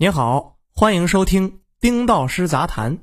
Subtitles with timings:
[0.00, 2.98] 您好，欢迎收听丁道师杂谈。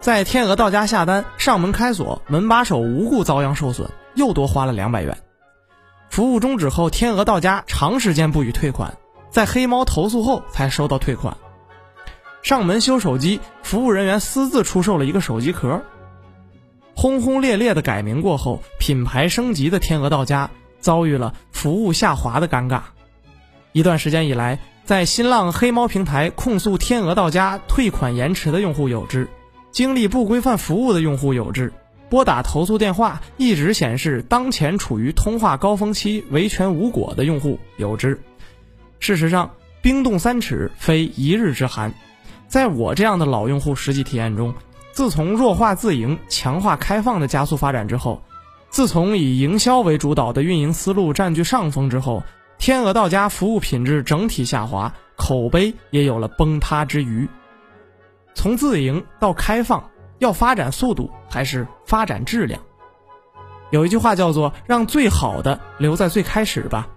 [0.00, 5.14] 在天鹅到家下单，上门开锁，门把手无故遭殃受损，又多花了两百元。
[6.08, 8.96] 服务终止后，天鹅到家长时间不予退款，
[9.28, 11.36] 在黑猫投诉后才收到退款。
[12.40, 15.82] 上门修手机，服务人员私自出售了一个手机壳。
[16.96, 20.50] 轰轰烈烈的改名过后，品牌升级的天鹅到家
[20.80, 22.80] 遭遇了服务下滑的尴尬。
[23.72, 29.28] 一段时间以来，在新浪黑猫平台控诉天鹅到家退款延迟的用户有之。
[29.70, 31.72] 经历不规范服务的用户有之，
[32.08, 38.20] 拨打投诉电话一直显示当前处于通话高峰期，维权无果的用户有之。
[38.98, 41.94] 事实上，冰冻三尺非一日之寒，
[42.48, 44.52] 在我这样的老用户实际体验中，
[44.90, 48.20] 自从弱化自营、强化开放的加速发展之后，
[48.70, 52.22] 自从以营销为主导的运营思路占据上风之后，
[52.56, 57.28] 天鹅到家服务品质整体下滑，口碑也有了崩塌之余。
[58.32, 62.60] 从自营到开放，要发展速度还是发展质量？
[63.70, 66.88] 有一句话叫做“让最好的留在最开始吧”。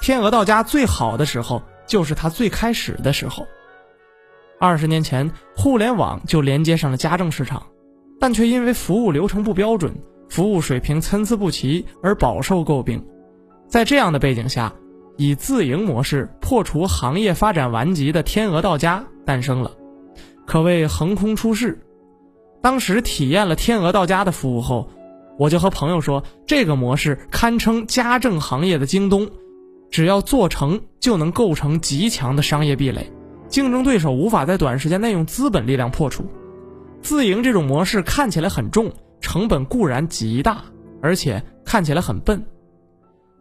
[0.00, 3.46] 天鹅到家最好的时候，就是它最开始的时候。
[4.60, 7.66] 二十年前，互联网就连接上了家政市场，
[8.20, 9.94] 但却因为服务流程不标准、
[10.30, 13.04] 服务水平参差不齐而饱受诟病。
[13.68, 14.72] 在这样的背景下，
[15.16, 19.72] 以自营模式破除行业发展顽疾的天鹅到家诞生了。
[20.46, 21.78] 可谓横空出世。
[22.62, 24.88] 当时体验了天鹅到家的服务后，
[25.38, 29.30] 我就和朋友说，这个模式堪称家政行业的京东，
[29.90, 33.10] 只要做成就能构成极强的商业壁垒，
[33.48, 36.26] 竞争对手无法在短时间内用资本力量破除。
[37.00, 40.62] 自营这种模式看起来很重，成本固然极大，
[41.00, 42.44] 而且看起来很笨，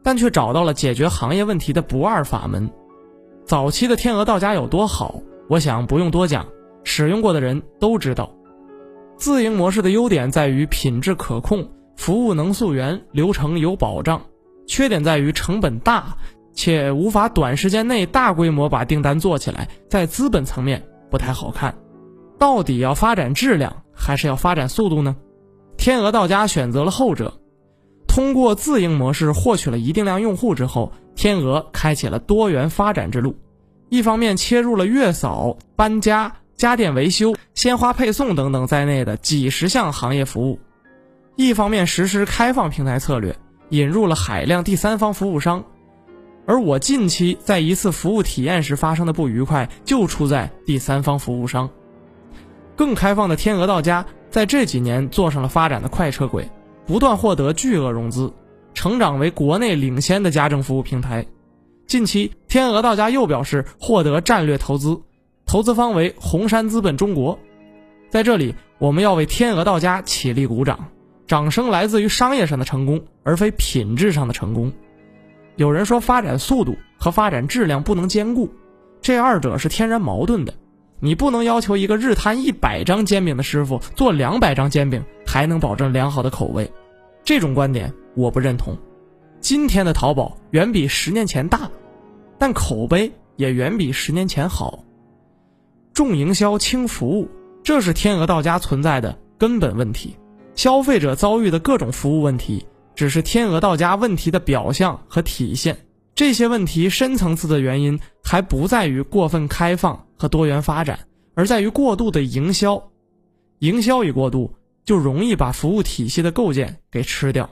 [0.04, 2.70] 但却找到了解决行业问题的不二法门。
[3.46, 6.46] 早期的天鹅到家有多好，我想不用多讲。
[6.86, 8.32] 使用过的人都知道，
[9.18, 14.20] 自营模式的优点在于品质可控，服务能溯源，流程有保障；
[14.66, 16.16] 缺点在于成本大，
[16.54, 21.76] 且无法短时间内大规模把订单做起来，在资本层面不太好看。
[22.40, 25.16] 到底要发展质量，还是要发展速度呢？
[25.80, 27.40] 天鹅到家选择了后者，
[28.06, 33.36] 通过自营模式获取了一定量用户之后，天鹅开启了多元发展之路。
[33.88, 36.36] 一方面切入了月嫂、搬家。
[36.58, 40.60] 家电维修、鲜花配送等等在内的几十项行业服务，
[41.38, 43.34] 一方面实施开放平台策略，
[43.70, 45.64] 引入了海量第三方服务商。
[46.46, 51.70] 而我近期在一次服务体验时发生的不愉快，就出在第三方服务商。
[52.76, 56.50] 更开放的天鹅到家在这几年坐上了发展的快车轨，
[56.86, 58.32] 不断获得巨额融资，
[58.74, 61.26] 成长为国内领先的家政服务平台。
[61.88, 65.02] 近期，天鹅到家又表示获得战略投资。
[65.48, 67.40] 投资方为红杉资本中国，
[68.12, 70.90] 在这里我们要为天鹅到家起立鼓掌，
[71.26, 74.72] 掌声来自于商业上的成功，而非品质上的成功。
[75.56, 78.48] 有人说发展速度和发展质量不能兼顾，
[79.02, 80.54] 这二者是天然矛盾的。
[81.02, 86.72] 你不能要求一个日摊一百张煎饼的师傅做两百张煎饼还能保证良好的口味，
[87.24, 88.78] 这种观点我不认同。
[89.40, 91.70] 今天的淘宝远比十年前大，
[92.38, 94.84] 但口碑也远比十年前好。
[95.94, 97.30] 重营销轻服务，
[97.64, 100.16] 这是天鹅到家存在的根本问题。
[100.56, 105.78] 消费者遭遇的各种服务问题，只是天鹅到家问题的表象和体现。
[106.16, 111.00] 这些问题深层次的原因，还不在于过分开放和多元发展，
[111.34, 112.92] 而在于过度的营销。
[113.60, 114.54] 营销一过度，
[114.86, 117.50] 就容易把服务体系的构建给吃掉。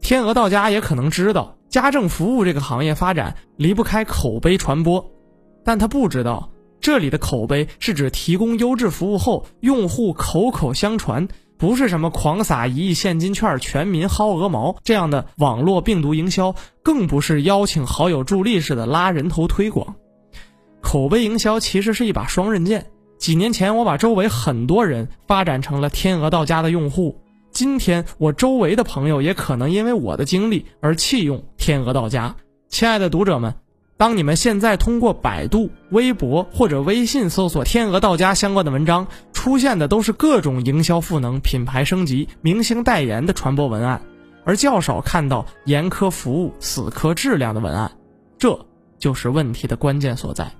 [0.00, 5.10] 天鹅到家也可能知道，家政服务这个行业发展离不开口碑传播，
[5.64, 6.50] 但他不知道。
[6.80, 19.94] 这里的口碑是指提供优质服务后，用户口口相传，不是什么狂撒一亿现金券、全民薅鹅毛这样的网络病毒营销，更不是邀请好友助力式的拉人头推广。
[20.82, 22.86] 口碑营销其实是一把双刃剑。
[23.16, 27.20] 几年前，我把周围很多人发展成了天鹅到家的用户，
[27.50, 32.34] 今天我周围的朋友也可能因为我的经历而弃用天鹅到家。
[32.68, 33.54] 亲爱的读者们。
[33.98, 44.02] 当你们现在通过百度、微博或者微信搜索“天鹅到家”相关的文章，出现的都是各种营销赋能、品牌升级、明星代言的传播文案，
[44.44, 47.92] 而较少看到严苛服务、死磕质量的文案，
[48.38, 48.66] 这
[48.98, 50.50] 就是问题的关键所在。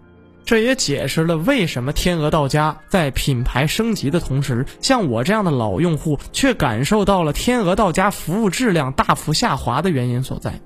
[0.45, 10.61] 这也解释了为什么天鹅到家在品牌升级的同时，像我这样的老用户却感受到了天鹅到家服务质量大幅下滑的原因所在。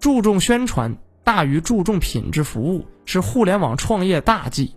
[0.00, 4.74] 注重宣传大于注重品质服务是互联网创业大忌，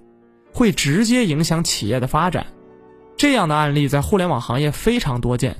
[0.52, 2.46] 会直接影响企业的发展。
[3.16, 5.56] 这样的案例在互联网行业非常多见。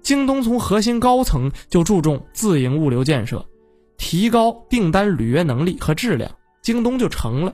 [0.00, 3.44] 京东从核心高层就注重自营物流建设，
[3.96, 6.30] 提高订单履约能力和质量，
[6.62, 7.52] 京东就成了；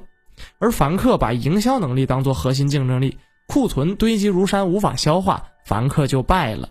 [0.59, 6.69] 而凡客把营销能力当做核心竞争力，库存堆积如山无法消化，凡客就败了。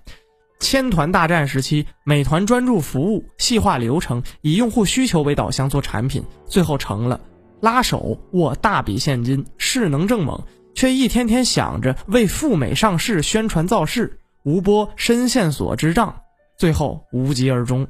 [0.59, 7.19] 千团大战时期，美团专注服务、细化流程，以用户需求为导向做产品，最后成了
[7.59, 10.41] 拉手握大笔现金，势能正猛，
[10.73, 14.19] 却一天天想着为赴美上市宣传造势。
[14.43, 16.13] 无波深线索之障，
[16.57, 17.87] 最后无疾而终。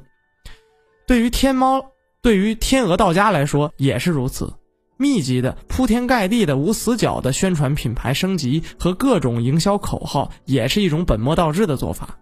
[1.04, 1.84] 对于天猫，
[2.22, 4.52] 对于天鹅到家来说也是如此。
[4.96, 12.18] 密集的、铺天盖地的、无死角的宣传品牌升级和各种营销口号，也是一种本末倒置的做法。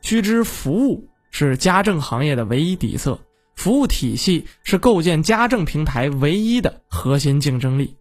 [0.00, 3.18] 须知，服务是家政行业的唯一底色，
[3.54, 7.96] 服务体系是构建家政平台唯一的核心竞争力。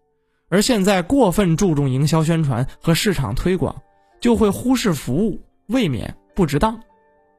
[0.49, 3.75] 而现在过分注重营销宣传和市场推广，
[4.21, 5.41] 就会忽视服务。
[5.67, 6.79] 未免不值当。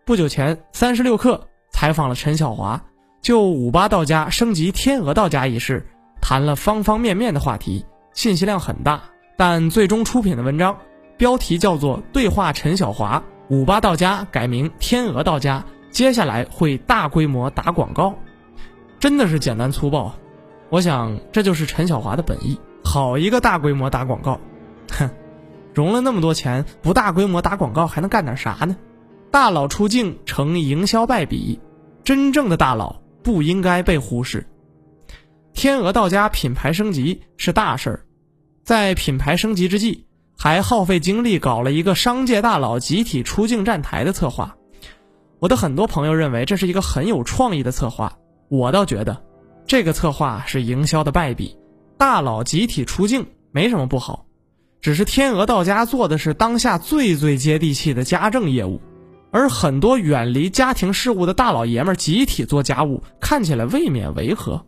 [0.05, 2.85] 不久前，三十六氪采访了陈小华，
[3.23, 5.87] 就五八到家升级天鹅到家一事，
[6.29, 9.01] 谈了方方面面的话题，信息量很大。
[9.39, 10.77] 但最终出品的文章
[11.17, 18.15] 标题叫做《对话陈小华：五八到家改名天鹅到家》，接下来会大规模打广告，
[19.01, 20.15] 真的是简单粗暴。
[20.69, 22.61] 我想这就是陈小华的本意。
[22.85, 24.39] 好一个大规模打广告，
[24.99, 25.09] 哼！
[25.73, 28.77] 融了那么多钱，不大规模打广告还能干点啥呢？
[29.31, 31.59] 大佬出镜成营销败笔，
[32.05, 34.47] 真正的大佬不应该被忽视。
[35.59, 38.01] 天鹅到家品牌升级是大事儿，
[38.63, 40.07] 在品牌升级之际，
[40.39, 44.55] 还耗费精力搞了一个商界大佬集体出镜站台的策划。
[45.41, 48.17] 我的很多朋友认为这是一个很有创意的策划，
[48.49, 49.21] 我倒觉得
[49.67, 51.57] 这个策划是营销的败笔。
[51.97, 54.27] 大佬集体出镜没什么不好。
[54.81, 58.81] 只是天鹅到家做的是当下最最接地气的家政业务，
[59.33, 64.65] 而很多远离家庭事务的大老爷们集体做家务，看起来未免违和。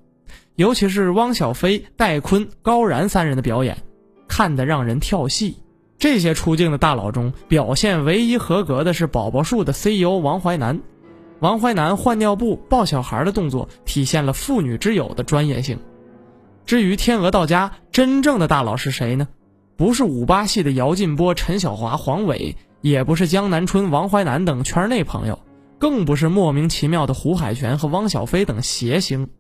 [0.57, 3.79] 尤其是汪小菲、戴坤、高然三人的表演，
[4.29, 5.57] 看得让人跳戏。
[5.99, 10.81] 这些出镜的大佬中，表现唯一合格的是宝宝树的 CEO 王淮南。
[11.41, 15.79] 王淮南换尿布、抱小孩的动作，体现了妇女之友的专业性。
[16.67, 19.29] 至于天鹅到家真正的大佬是谁呢？
[19.77, 25.39] 不是五八系的姚劲波、陈小华、黄伟，也不是江南春、王淮南等圈内朋友，
[25.79, 29.31] 更不是莫名其妙的胡海泉和汪小菲等谐星，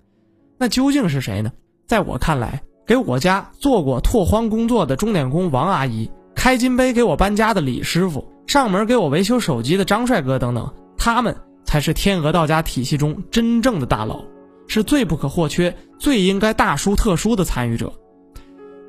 [0.62, 1.50] 那究竟是谁呢？
[1.86, 11.34] 在我看来，给我家做过拓荒工作的钟点工王阿姨，开金杯给我搬家的李师傅，上门给我维修手机的张帅哥等等，他们
[11.64, 14.22] 才是天鹅到家体系中真正的大佬，
[14.66, 17.90] 是最不可或缺、最应该大书特书的参与者。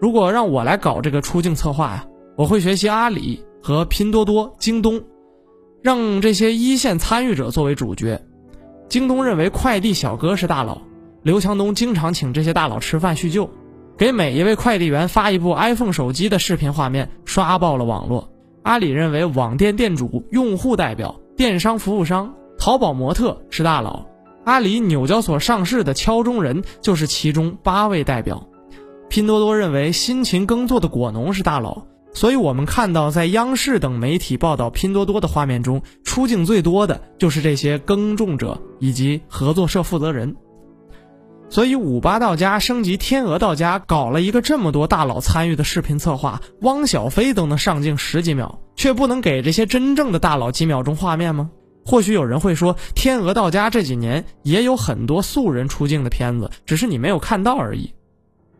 [0.01, 5.01] 如果让我来搞这个出境策划呀，我会学习阿里和拼多多、京东，
[5.81, 8.21] 让这些一线参与者作为主角。
[8.89, 10.81] 京东认为快递小哥是大佬，
[11.23, 13.47] 刘强东经常请这些大佬吃饭叙旧，
[13.95, 18.31] 给每一位快递员发一部 iPhone 手机的视频画面，刷爆了网络。
[18.63, 24.07] 阿里认为网店店主、用户代表、电商服务商、淘宝模特是大佬，
[24.45, 28.47] 阿里纽交所上市的敲钟人就是其中八位代表。
[29.07, 40.35] 拼多多认为辛勤耕作的果农是大佬，所以我们看到在央视等媒体报道拼多多的画面中，出镜最多的就是这些耕种者以及合作社负责人。
[41.52, 51.52] 所以五八到家升级天鹅到家，搞了一个这么多大佬参与的视频策划，汪小菲都能上镜十几秒，却不能给这些真正的大佬几秒钟画面吗？
[51.86, 57.92] 或许有人会说，天鹅到家这几年也有很多素人出镜的片子，只是你没有看到而已。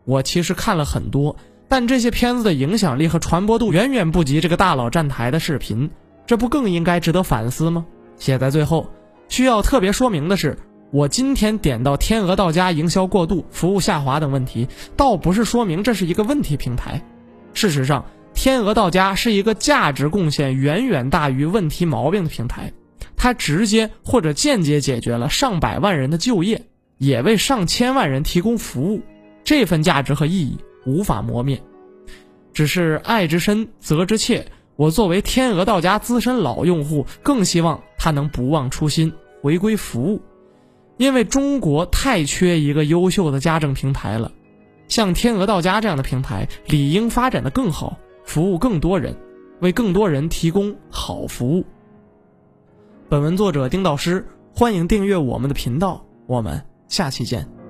[0.04, 1.34] 我其实看了很多，
[1.68, 5.90] 但这些片子的影响力和传播度远远不及这个大佬站台的视频，
[6.26, 7.86] 这不更应该值得反思吗？
[8.18, 8.86] 写在最后，
[9.30, 10.58] 需要特别说明的是，
[10.92, 17.02] 我今天点到天鹅到家营销过度、服务下滑等问题，倒不是说明这是一个问题平台。
[17.54, 22.74] 事实上，天鹅到家是一个价值贡献远远大于问题毛病的平台，
[23.16, 26.66] 它直接或者间接解决了上百万人的就业，
[26.98, 29.00] 也为上千万人提供服务。
[29.44, 31.62] 这份价值和意义无法磨灭，
[32.52, 34.44] 只是爱之深责之切。
[34.76, 40.20] 我作为天鹅到家资深老用户，更希望他能不忘初心，回归服务。
[40.96, 44.32] 因为中国太缺一个优秀的家政平台了，
[44.88, 49.16] 像天鹅到家这样的平台，理应发展的更好，服务更多人，
[49.60, 51.64] 为更多人提供好服务。
[53.08, 56.64] 本文作者丁道师，欢迎订阅我们的频道，我们。
[56.88, 57.61] 下期见。